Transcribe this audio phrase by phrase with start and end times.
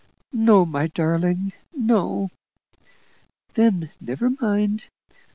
[0.33, 2.31] "No, my darling; no!"
[3.53, 4.87] "Then never mind.